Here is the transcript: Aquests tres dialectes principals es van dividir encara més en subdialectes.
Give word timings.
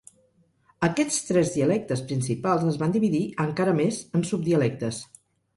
Aquests 0.87 1.19
tres 1.27 1.51
dialectes 1.57 2.01
principals 2.13 2.65
es 2.71 2.81
van 2.85 2.97
dividir 2.97 3.21
encara 3.47 3.77
més 3.83 4.01
en 4.21 4.29
subdialectes. 4.31 5.05